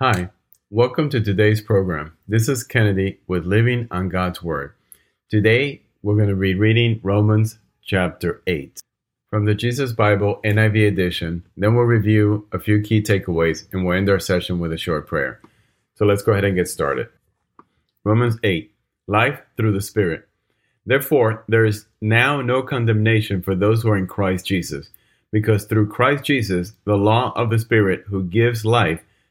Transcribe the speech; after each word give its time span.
Hi, 0.00 0.30
welcome 0.70 1.10
to 1.10 1.20
today's 1.20 1.60
program. 1.60 2.16
This 2.28 2.48
is 2.48 2.62
Kennedy 2.62 3.18
with 3.26 3.46
Living 3.46 3.88
on 3.90 4.08
God's 4.08 4.40
Word. 4.40 4.74
Today, 5.28 5.82
we're 6.04 6.14
going 6.14 6.28
to 6.28 6.36
be 6.36 6.54
reading 6.54 7.00
Romans 7.02 7.58
chapter 7.82 8.40
8 8.46 8.80
from 9.28 9.44
the 9.44 9.56
Jesus 9.56 9.92
Bible 9.92 10.38
NIV 10.44 10.86
edition. 10.86 11.44
Then 11.56 11.74
we'll 11.74 11.82
review 11.82 12.46
a 12.52 12.60
few 12.60 12.80
key 12.80 13.02
takeaways 13.02 13.66
and 13.72 13.84
we'll 13.84 13.96
end 13.96 14.08
our 14.08 14.20
session 14.20 14.60
with 14.60 14.72
a 14.72 14.78
short 14.78 15.08
prayer. 15.08 15.40
So 15.96 16.06
let's 16.06 16.22
go 16.22 16.30
ahead 16.30 16.44
and 16.44 16.54
get 16.54 16.68
started. 16.68 17.08
Romans 18.04 18.36
8 18.44 18.72
Life 19.08 19.40
through 19.56 19.72
the 19.72 19.80
Spirit. 19.80 20.28
Therefore, 20.86 21.42
there 21.48 21.64
is 21.64 21.86
now 22.00 22.40
no 22.40 22.62
condemnation 22.62 23.42
for 23.42 23.56
those 23.56 23.82
who 23.82 23.88
are 23.88 23.98
in 23.98 24.06
Christ 24.06 24.46
Jesus, 24.46 24.90
because 25.32 25.64
through 25.64 25.88
Christ 25.88 26.22
Jesus, 26.22 26.74
the 26.84 26.94
law 26.94 27.32
of 27.34 27.50
the 27.50 27.58
Spirit 27.58 28.04
who 28.06 28.22
gives 28.22 28.64
life 28.64 29.00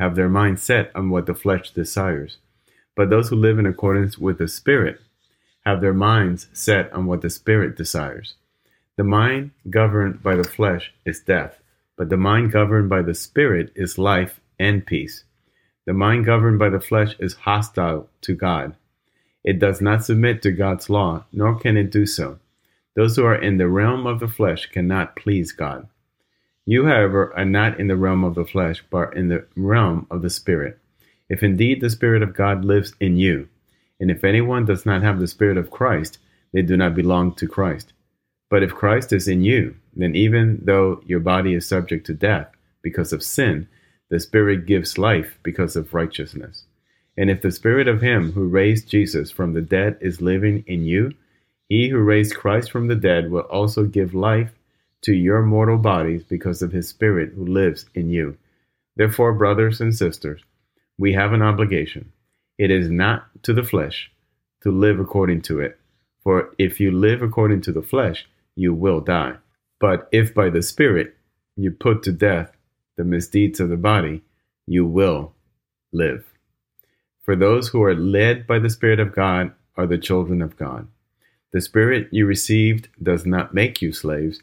have 0.00 0.16
their 0.16 0.30
mind 0.30 0.58
set 0.58 0.90
on 0.94 1.10
what 1.10 1.26
the 1.26 1.34
flesh 1.34 1.70
desires. 1.70 2.38
But 2.96 3.10
those 3.10 3.28
who 3.28 3.36
live 3.36 3.58
in 3.58 3.66
accordance 3.66 4.18
with 4.18 4.38
the 4.38 4.48
Spirit 4.48 4.98
have 5.66 5.82
their 5.82 5.92
minds 5.92 6.48
set 6.54 6.90
on 6.92 7.04
what 7.04 7.20
the 7.20 7.28
Spirit 7.28 7.76
desires. 7.76 8.34
The 8.96 9.04
mind 9.04 9.50
governed 9.68 10.22
by 10.22 10.36
the 10.36 10.44
flesh 10.44 10.92
is 11.04 11.20
death, 11.20 11.60
but 11.96 12.08
the 12.08 12.16
mind 12.16 12.50
governed 12.50 12.88
by 12.88 13.02
the 13.02 13.14
Spirit 13.14 13.72
is 13.76 13.98
life 13.98 14.40
and 14.58 14.84
peace. 14.86 15.24
The 15.84 15.92
mind 15.92 16.24
governed 16.24 16.58
by 16.58 16.70
the 16.70 16.80
flesh 16.80 17.14
is 17.18 17.34
hostile 17.34 18.08
to 18.22 18.34
God. 18.34 18.76
It 19.44 19.58
does 19.58 19.82
not 19.82 20.04
submit 20.04 20.40
to 20.42 20.50
God's 20.52 20.88
law, 20.88 21.24
nor 21.30 21.58
can 21.58 21.76
it 21.76 21.90
do 21.90 22.06
so. 22.06 22.38
Those 22.96 23.16
who 23.16 23.24
are 23.24 23.40
in 23.40 23.58
the 23.58 23.68
realm 23.68 24.06
of 24.06 24.18
the 24.20 24.28
flesh 24.28 24.66
cannot 24.70 25.14
please 25.14 25.52
God. 25.52 25.88
You, 26.66 26.86
however, 26.86 27.32
are 27.36 27.44
not 27.44 27.80
in 27.80 27.88
the 27.88 27.96
realm 27.96 28.22
of 28.22 28.34
the 28.34 28.44
flesh, 28.44 28.84
but 28.90 29.16
in 29.16 29.28
the 29.28 29.46
realm 29.56 30.06
of 30.10 30.22
the 30.22 30.30
Spirit. 30.30 30.78
If 31.28 31.42
indeed 31.42 31.80
the 31.80 31.90
Spirit 31.90 32.22
of 32.22 32.34
God 32.34 32.64
lives 32.64 32.94
in 33.00 33.16
you, 33.16 33.48
and 33.98 34.10
if 34.10 34.24
anyone 34.24 34.64
does 34.64 34.84
not 34.84 35.02
have 35.02 35.20
the 35.20 35.28
Spirit 35.28 35.56
of 35.56 35.70
Christ, 35.70 36.18
they 36.52 36.62
do 36.62 36.76
not 36.76 36.94
belong 36.94 37.34
to 37.34 37.46
Christ. 37.46 37.92
But 38.50 38.62
if 38.62 38.74
Christ 38.74 39.12
is 39.12 39.28
in 39.28 39.42
you, 39.42 39.76
then 39.94 40.14
even 40.16 40.60
though 40.64 41.02
your 41.06 41.20
body 41.20 41.54
is 41.54 41.68
subject 41.68 42.06
to 42.06 42.14
death 42.14 42.48
because 42.82 43.12
of 43.12 43.22
sin, 43.22 43.68
the 44.08 44.18
Spirit 44.18 44.66
gives 44.66 44.98
life 44.98 45.38
because 45.42 45.76
of 45.76 45.94
righteousness. 45.94 46.64
And 47.16 47.30
if 47.30 47.42
the 47.42 47.52
Spirit 47.52 47.86
of 47.86 48.00
Him 48.00 48.32
who 48.32 48.48
raised 48.48 48.88
Jesus 48.88 49.30
from 49.30 49.52
the 49.52 49.60
dead 49.60 49.98
is 50.00 50.20
living 50.20 50.64
in 50.66 50.84
you, 50.84 51.12
He 51.68 51.88
who 51.88 51.98
raised 51.98 52.36
Christ 52.36 52.70
from 52.70 52.88
the 52.88 52.96
dead 52.96 53.30
will 53.30 53.42
also 53.42 53.84
give 53.84 54.14
life 54.14 54.50
to 55.02 55.12
your 55.12 55.42
mortal 55.42 55.78
bodies 55.78 56.24
because 56.24 56.62
of 56.62 56.72
his 56.72 56.88
Spirit 56.88 57.32
who 57.34 57.46
lives 57.46 57.86
in 57.94 58.10
you. 58.10 58.36
Therefore, 58.96 59.32
brothers 59.32 59.80
and 59.80 59.94
sisters, 59.94 60.42
we 60.98 61.14
have 61.14 61.32
an 61.32 61.42
obligation. 61.42 62.12
It 62.58 62.70
is 62.70 62.90
not 62.90 63.24
to 63.44 63.54
the 63.54 63.64
flesh 63.64 64.10
to 64.62 64.70
live 64.70 65.00
according 65.00 65.42
to 65.42 65.60
it. 65.60 65.78
For 66.22 66.54
if 66.58 66.78
you 66.80 66.90
live 66.90 67.22
according 67.22 67.62
to 67.62 67.72
the 67.72 67.82
flesh, 67.82 68.26
you 68.54 68.74
will 68.74 69.00
die. 69.00 69.36
But 69.78 70.08
if 70.12 70.34
by 70.34 70.50
the 70.50 70.62
Spirit 70.62 71.16
you 71.56 71.70
put 71.70 72.02
to 72.02 72.12
death 72.12 72.52
the 72.96 73.04
misdeeds 73.04 73.60
of 73.60 73.70
the 73.70 73.78
body, 73.78 74.22
you 74.66 74.84
will 74.84 75.32
live. 75.92 76.26
For 77.22 77.34
those 77.34 77.68
who 77.68 77.82
are 77.82 77.94
led 77.94 78.46
by 78.46 78.58
the 78.58 78.68
Spirit 78.68 79.00
of 79.00 79.14
God 79.14 79.52
are 79.76 79.86
the 79.86 79.98
children 79.98 80.42
of 80.42 80.58
God. 80.58 80.86
The 81.52 81.60
Spirit 81.60 82.08
you 82.10 82.26
received 82.26 82.88
does 83.02 83.24
not 83.24 83.54
make 83.54 83.80
you 83.80 83.92
slaves 83.92 84.42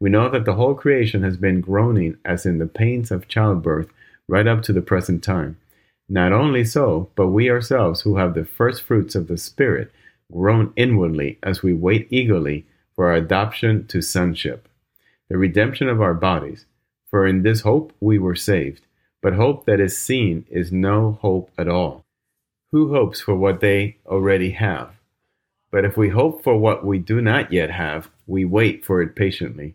We 0.00 0.10
know 0.10 0.28
that 0.30 0.44
the 0.44 0.54
whole 0.54 0.74
creation 0.74 1.22
has 1.24 1.36
been 1.36 1.60
groaning 1.60 2.18
as 2.24 2.46
in 2.46 2.58
the 2.58 2.66
pains 2.66 3.10
of 3.10 3.28
childbirth 3.28 3.88
right 4.28 4.46
up 4.46 4.62
to 4.62 4.72
the 4.72 4.82
present 4.82 5.24
time. 5.24 5.58
Not 6.08 6.32
only 6.32 6.64
so, 6.64 7.10
but 7.16 7.28
we 7.28 7.50
ourselves 7.50 8.02
who 8.02 8.16
have 8.16 8.34
the 8.34 8.44
first 8.44 8.82
fruits 8.82 9.14
of 9.14 9.26
the 9.26 9.36
Spirit 9.36 9.92
groan 10.32 10.72
inwardly 10.76 11.38
as 11.42 11.62
we 11.62 11.72
wait 11.72 12.06
eagerly 12.10 12.66
for 12.94 13.08
our 13.08 13.14
adoption 13.14 13.86
to 13.88 14.00
sonship, 14.00 14.68
the 15.28 15.36
redemption 15.36 15.88
of 15.88 16.00
our 16.00 16.14
bodies. 16.14 16.64
For 17.10 17.26
in 17.26 17.42
this 17.42 17.62
hope 17.62 17.92
we 18.00 18.18
were 18.18 18.34
saved. 18.34 18.82
But 19.20 19.34
hope 19.34 19.66
that 19.66 19.80
is 19.80 19.98
seen 19.98 20.46
is 20.48 20.70
no 20.70 21.18
hope 21.22 21.50
at 21.58 21.68
all. 21.68 22.04
Who 22.70 22.92
hopes 22.92 23.20
for 23.20 23.34
what 23.34 23.60
they 23.60 23.96
already 24.06 24.50
have? 24.52 24.90
But 25.70 25.84
if 25.84 25.96
we 25.96 26.10
hope 26.10 26.44
for 26.44 26.56
what 26.56 26.84
we 26.84 26.98
do 26.98 27.20
not 27.20 27.52
yet 27.52 27.70
have, 27.70 28.10
we 28.26 28.44
wait 28.44 28.84
for 28.84 29.02
it 29.02 29.16
patiently. 29.16 29.74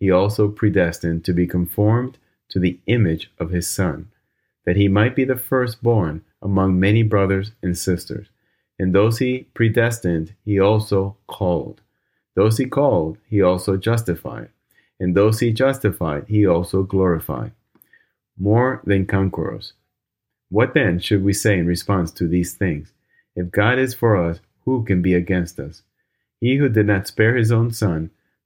he 0.00 0.10
also 0.10 0.48
predestined 0.48 1.24
to 1.26 1.32
be 1.32 1.46
conformed 1.46 2.18
to 2.48 2.58
the 2.58 2.80
image 2.86 3.30
of 3.38 3.50
his 3.50 3.68
Son, 3.68 4.08
that 4.64 4.76
he 4.76 4.88
might 4.88 5.14
be 5.14 5.24
the 5.24 5.36
firstborn 5.36 6.24
among 6.42 6.80
many 6.80 7.02
brothers 7.02 7.52
and 7.62 7.76
sisters. 7.76 8.28
And 8.78 8.94
those 8.94 9.18
he 9.18 9.46
predestined, 9.54 10.34
he 10.44 10.58
also 10.58 11.18
called. 11.26 11.82
Those 12.34 12.56
he 12.56 12.64
called, 12.64 13.18
he 13.28 13.42
also 13.42 13.76
justified. 13.76 14.48
And 14.98 15.14
those 15.14 15.40
he 15.40 15.52
justified, 15.52 16.24
he 16.28 16.46
also 16.46 16.82
glorified. 16.82 17.52
More 18.38 18.80
than 18.84 19.06
conquerors. 19.06 19.74
What 20.48 20.72
then 20.72 20.98
should 20.98 21.22
we 21.22 21.34
say 21.34 21.58
in 21.58 21.66
response 21.66 22.10
to 22.12 22.26
these 22.26 22.54
things? 22.54 22.92
If 23.36 23.50
God 23.50 23.78
is 23.78 23.94
for 23.94 24.16
us, 24.16 24.40
who 24.64 24.82
can 24.84 25.02
be 25.02 25.14
against 25.14 25.60
us? 25.60 25.82
He 26.40 26.56
who 26.56 26.70
did 26.70 26.86
not 26.86 27.06
spare 27.06 27.36
his 27.36 27.52
own 27.52 27.70
son, 27.70 28.10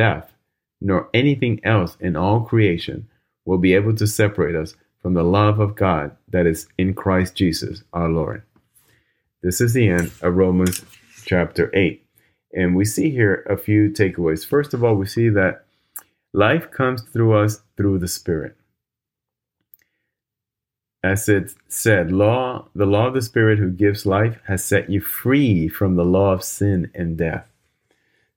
depth, 0.00 0.32
nor 0.80 1.08
anything 1.12 1.60
else 1.64 1.96
in 2.00 2.16
all 2.16 2.40
creation 2.40 3.08
will 3.44 3.58
be 3.58 3.74
able 3.74 3.94
to 3.96 4.06
separate 4.06 4.54
us 4.54 4.74
from 5.02 5.14
the 5.14 5.22
love 5.22 5.58
of 5.60 5.76
God 5.76 6.16
that 6.28 6.46
is 6.46 6.66
in 6.78 6.94
Christ 6.94 7.34
Jesus 7.34 7.82
our 7.92 8.08
Lord. 8.08 8.42
This 9.42 9.60
is 9.60 9.72
the 9.72 9.88
end 9.88 10.10
of 10.22 10.36
Romans 10.36 10.84
chapter 11.24 11.70
8. 11.74 12.04
And 12.52 12.76
we 12.76 12.84
see 12.84 13.10
here 13.10 13.46
a 13.48 13.56
few 13.56 13.90
takeaways. 13.90 14.46
First 14.46 14.74
of 14.74 14.82
all, 14.82 14.94
we 14.94 15.06
see 15.06 15.28
that 15.30 15.64
life 16.32 16.70
comes 16.70 17.02
through 17.02 17.34
us 17.34 17.62
through 17.76 17.98
the 17.98 18.08
Spirit 18.08 18.56
as 21.02 21.28
it 21.28 21.54
said, 21.68 22.12
law, 22.12 22.66
the 22.74 22.86
law 22.86 23.06
of 23.06 23.14
the 23.14 23.22
Spirit 23.22 23.58
who 23.58 23.70
gives 23.70 24.04
life 24.04 24.38
has 24.46 24.62
set 24.62 24.90
you 24.90 25.00
free 25.00 25.66
from 25.68 25.96
the 25.96 26.04
law 26.04 26.32
of 26.32 26.44
sin 26.44 26.90
and 26.94 27.16
death. 27.16 27.46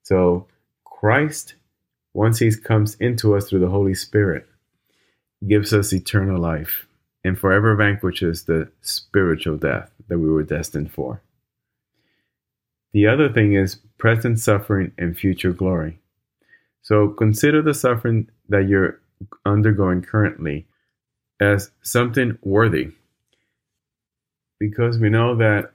So 0.02 0.46
Christ, 1.04 1.56
once 2.14 2.38
he 2.38 2.50
comes 2.56 2.94
into 2.94 3.36
us 3.36 3.50
through 3.50 3.58
the 3.58 3.68
Holy 3.68 3.92
Spirit, 3.92 4.46
gives 5.46 5.74
us 5.74 5.92
eternal 5.92 6.40
life 6.40 6.86
and 7.22 7.38
forever 7.38 7.76
vanquishes 7.76 8.44
the 8.44 8.70
spiritual 8.80 9.58
death 9.58 9.90
that 10.08 10.18
we 10.18 10.30
were 10.30 10.42
destined 10.42 10.90
for. 10.90 11.20
The 12.94 13.06
other 13.06 13.30
thing 13.30 13.52
is 13.52 13.80
present 13.98 14.38
suffering 14.38 14.92
and 14.96 15.14
future 15.14 15.52
glory. 15.52 15.98
So 16.80 17.08
consider 17.08 17.60
the 17.60 17.74
suffering 17.74 18.30
that 18.48 18.66
you're 18.66 18.98
undergoing 19.44 20.00
currently 20.00 20.66
as 21.38 21.70
something 21.82 22.38
worthy. 22.40 22.92
Because 24.58 24.98
we 24.98 25.10
know 25.10 25.36
that 25.36 25.70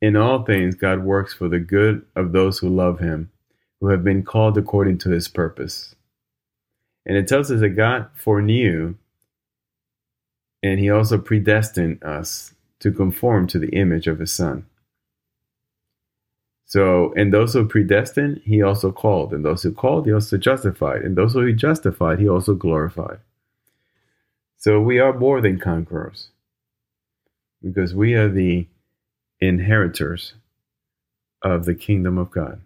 in 0.00 0.14
all 0.14 0.44
things 0.44 0.76
God 0.76 1.02
works 1.02 1.34
for 1.34 1.48
the 1.48 1.58
good 1.58 2.06
of 2.14 2.30
those 2.30 2.60
who 2.60 2.68
love 2.68 3.00
him, 3.00 3.32
who 3.84 3.90
have 3.90 4.02
been 4.02 4.22
called 4.22 4.56
according 4.56 4.96
to 4.96 5.10
his 5.10 5.28
purpose. 5.28 5.94
And 7.04 7.18
it 7.18 7.28
tells 7.28 7.50
us 7.50 7.60
that 7.60 7.70
God 7.70 8.08
foreknew 8.14 8.94
and 10.62 10.80
he 10.80 10.88
also 10.88 11.18
predestined 11.18 12.02
us 12.02 12.54
to 12.80 12.90
conform 12.90 13.46
to 13.48 13.58
the 13.58 13.68
image 13.68 14.06
of 14.06 14.20
his 14.20 14.32
son. 14.32 14.64
So, 16.64 17.12
and 17.14 17.30
those 17.30 17.52
who 17.52 17.68
predestined, 17.68 18.40
he 18.46 18.62
also 18.62 18.90
called. 18.90 19.34
And 19.34 19.44
those 19.44 19.62
who 19.62 19.72
called, 19.72 20.06
he 20.06 20.12
also 20.14 20.38
justified. 20.38 21.02
And 21.02 21.14
those 21.14 21.34
who 21.34 21.44
he 21.44 21.52
justified, 21.52 22.18
he 22.18 22.26
also 22.26 22.54
glorified. 22.54 23.18
So 24.56 24.80
we 24.80 24.98
are 24.98 25.12
more 25.12 25.42
than 25.42 25.60
conquerors 25.60 26.28
because 27.62 27.94
we 27.94 28.14
are 28.14 28.30
the 28.30 28.66
inheritors 29.40 30.32
of 31.42 31.66
the 31.66 31.74
kingdom 31.74 32.16
of 32.16 32.30
God. 32.30 32.62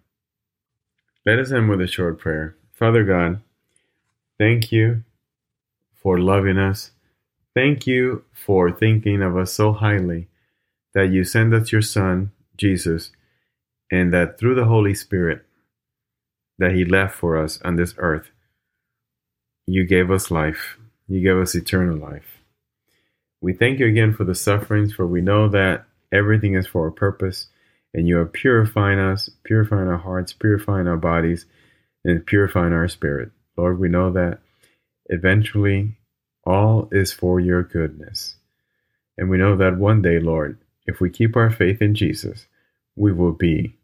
Let 1.29 1.41
us 1.41 1.53
end 1.53 1.69
with 1.69 1.83
a 1.83 1.87
short 1.87 2.19
prayer. 2.19 2.57
Father 2.73 3.05
God, 3.05 3.43
thank 4.39 4.73
you 4.73 5.05
for 6.03 6.19
loving 6.19 6.57
us. 6.57 6.93
Thank 7.55 7.87
you 7.87 8.25
for 8.33 8.73
thinking 8.73 9.21
of 9.21 9.37
us 9.37 9.53
so 9.53 9.75
highly 9.75 10.29
that 10.95 11.11
you 11.11 11.25
send 11.25 11.53
us 11.53 11.71
your 11.71 11.83
Son, 11.83 12.33
Jesus, 12.57 13.11
and 13.93 14.11
that 14.15 14.39
through 14.39 14.55
the 14.55 14.65
Holy 14.65 14.95
Spirit 14.95 15.45
that 16.57 16.73
He 16.73 16.87
left 16.87 17.15
for 17.15 17.37
us 17.37 17.61
on 17.61 17.77
this 17.77 17.95
earth, 17.99 18.31
you 19.67 19.85
gave 19.85 20.11
us 20.11 20.31
life. 20.31 20.79
You 21.09 21.21
gave 21.21 21.37
us 21.37 21.55
eternal 21.55 21.99
life. 21.99 22.39
We 23.43 23.53
thank 23.53 23.81
you 23.81 23.87
again 23.87 24.15
for 24.15 24.25
the 24.25 24.35
sufferings, 24.35 24.95
for 24.95 25.07
we 25.07 25.21
know 25.21 25.47
that 25.51 25.85
everything 26.11 26.55
is 26.55 26.67
for 26.67 26.87
a 26.87 26.93
purpose, 26.93 27.49
and 27.95 28.07
you 28.07 28.19
are 28.19 28.27
purifying 28.27 28.99
us, 28.99 29.31
purifying 29.45 29.89
our 29.89 29.99
hearts, 29.99 30.33
purifying 30.33 30.87
our 30.87 30.97
bodies, 30.97 31.47
and 32.05 32.25
purifying 32.25 32.73
our 32.73 32.89
spirit. 32.89 33.31
Lord, 33.57 33.79
we 33.79 33.89
know 33.89 34.11
that 34.13 34.41
eventually 35.07 35.97
all 36.45 36.89
is 36.93 37.13
for 37.13 37.41
your 37.41 37.63
goodness. 37.63 38.37
And 39.17 39.29
we 39.29 39.39
know 39.39 39.57
that 39.57 39.79
one 39.79 40.01
day, 40.01 40.21
Lord, 40.21 40.59
if 40.87 41.01
we 41.01 41.11
keep 41.11 41.37
our 41.37 41.51
faith 41.51 41.83
in 41.83 41.95
Jesus, 41.95 42.47
we 42.97 43.13
will 43.13 43.33
be 43.33 43.77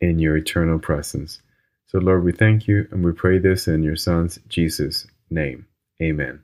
in 0.00 0.18
your 0.18 0.36
eternal 0.36 0.78
presence. 0.78 1.42
So, 1.86 1.98
Lord, 1.98 2.24
we 2.24 2.32
thank 2.32 2.66
you 2.66 2.86
and 2.90 3.04
we 3.04 3.12
pray 3.12 3.38
this 3.38 3.68
in 3.68 3.82
your 3.82 3.96
Son's 3.96 4.38
Jesus' 4.48 5.06
name. 5.30 5.66
Amen. 6.02 6.40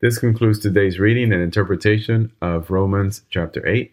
This 0.00 0.18
concludes 0.18 0.58
today's 0.58 0.98
reading 0.98 1.32
and 1.32 1.42
interpretation 1.42 2.32
of 2.40 2.70
Romans 2.70 3.22
chapter 3.30 3.66
8. 3.66 3.92